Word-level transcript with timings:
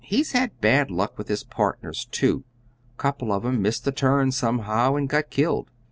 "He's 0.03 0.31
had 0.31 0.59
bad 0.61 0.89
luck 0.89 1.15
with 1.15 1.27
his 1.27 1.43
partners, 1.43 2.07
too," 2.09 2.27
remarked 2.27 2.45
Weitzel. 2.47 2.97
"Couple 2.97 3.31
of 3.31 3.45
'em 3.45 3.61
missed 3.61 3.85
the 3.85 3.91
turn 3.91 4.31
somehow 4.31 4.95
and 4.95 5.07
got 5.07 5.29
killed. 5.29 5.69